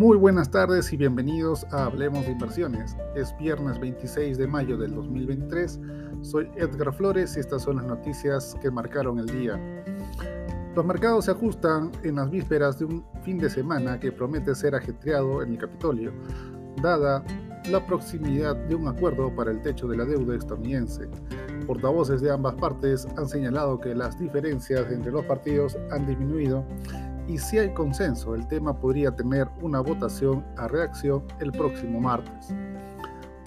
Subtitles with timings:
[0.00, 2.96] Muy buenas tardes y bienvenidos a Hablemos de Inversiones.
[3.14, 5.78] Es viernes 26 de mayo del 2023.
[6.22, 9.60] Soy Edgar Flores y estas son las noticias que marcaron el día.
[10.74, 14.74] Los mercados se ajustan en las vísperas de un fin de semana que promete ser
[14.74, 16.12] ajetreado en el Capitolio,
[16.80, 17.22] dada
[17.70, 21.10] la proximidad de un acuerdo para el techo de la deuda estadounidense.
[21.66, 26.64] Portavoces de ambas partes han señalado que las diferencias entre los partidos han disminuido
[27.30, 32.52] y si hay consenso, el tema podría tener una votación a reacción el próximo martes.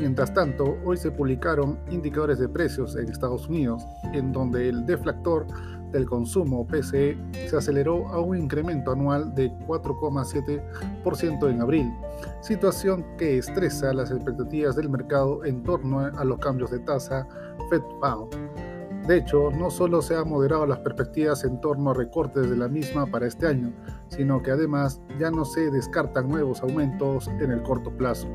[0.00, 5.46] Mientras tanto, hoy se publicaron indicadores de precios en Estados Unidos, en donde el deflactor
[5.92, 7.18] del consumo PCE
[7.48, 11.92] se aceleró a un incremento anual de 4,7% en abril,
[12.40, 17.28] situación que estresa las expectativas del mercado en torno a los cambios de tasa
[17.68, 18.65] Fed-Pound.
[19.06, 22.66] De hecho, no solo se han moderado las perspectivas en torno a recortes de la
[22.66, 23.72] misma para este año,
[24.08, 28.26] sino que además ya no se descartan nuevos aumentos en el corto plazo.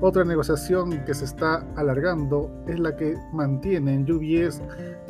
[0.00, 4.60] Otra negociación que se está alargando es la que mantienen UBS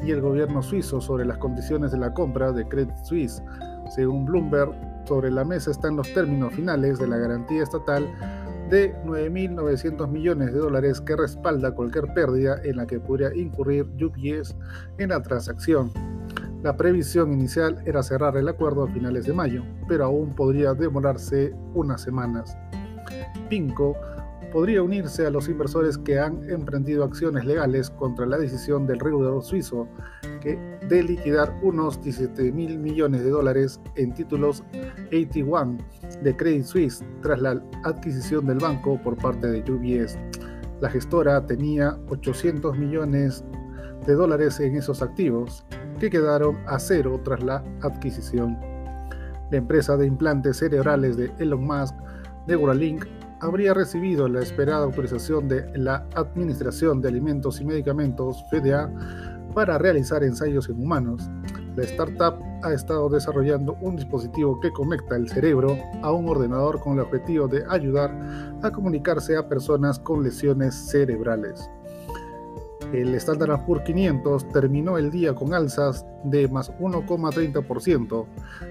[0.05, 3.43] y el gobierno suizo sobre las condiciones de la compra de Credit Suisse.
[3.89, 4.75] Según Bloomberg,
[5.07, 8.07] sobre la mesa están los términos finales de la garantía estatal
[8.73, 14.57] de 9.900 millones de dólares que respalda cualquier pérdida en la que podría incurrir UPS
[14.97, 15.93] en la transacción.
[16.63, 21.55] La previsión inicial era cerrar el acuerdo a finales de mayo, pero aún podría demorarse
[21.75, 22.57] unas semanas.
[23.51, 23.95] Pinco
[24.53, 29.43] podría unirse a los inversores que han emprendido acciones legales contra la decisión del regulador
[29.43, 29.89] suizo
[30.89, 34.63] de liquidar unos 17 mil millones de dólares en títulos
[35.11, 35.79] AT1
[36.23, 40.19] de Credit Suisse tras la adquisición del banco por parte de UBS.
[40.81, 43.45] La gestora tenía 800 millones
[44.07, 45.65] de dólares en esos activos
[45.99, 48.59] que quedaron a cero tras la adquisición.
[49.51, 51.95] La empresa de implantes cerebrales de Elon Musk,
[52.49, 53.07] Neuralink,
[53.43, 58.89] habría recibido la esperada autorización de la Administración de Alimentos y Medicamentos, FDA,
[59.53, 61.29] para realizar ensayos en humanos.
[61.75, 66.95] La startup ha estado desarrollando un dispositivo que conecta el cerebro a un ordenador con
[66.95, 68.17] el objetivo de ayudar
[68.63, 71.69] a comunicarse a personas con lesiones cerebrales.
[72.93, 78.27] El Standard Poor's 500 terminó el día con alzas de más 1,30%.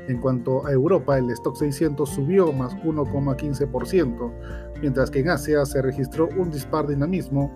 [0.07, 4.31] En cuanto a Europa, el Stock 600 subió más 1,15%,
[4.79, 7.51] mientras que en Asia se registró un dispar dinamismo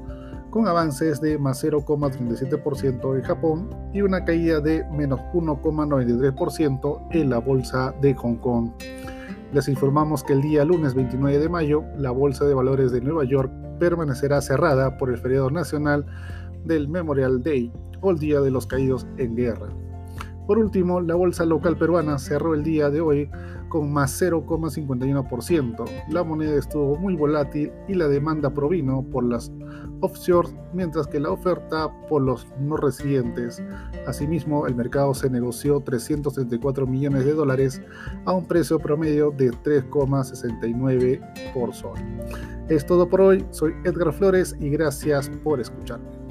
[0.50, 7.38] con avances de más 0,37% en Japón y una caída de menos 1,93% en la
[7.38, 8.72] bolsa de Hong Kong.
[9.54, 13.24] Les informamos que el día lunes 29 de mayo, la Bolsa de Valores de Nueva
[13.24, 16.06] York permanecerá cerrada por el feriado nacional
[16.66, 17.72] del Memorial Day
[18.02, 19.70] o el Día de los Caídos en Guerra.
[20.48, 23.30] Por último, la bolsa local peruana cerró el día de hoy
[23.70, 25.86] con más 0,51%.
[26.10, 29.52] La moneda estuvo muy volátil y la demanda provino por las
[30.02, 33.60] offshore, mientras que la oferta por los no residentes.
[34.06, 37.82] Asimismo, el mercado se negoció 334 millones de dólares
[38.26, 41.98] a un precio promedio de 3,69 por sol.
[42.70, 46.25] Es todo por hoy, soy Edgar Flores y gracias por escucharme.